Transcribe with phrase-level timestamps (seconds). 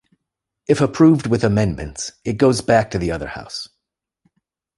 [0.67, 3.69] If approved with amendments, it is goes back to the other house.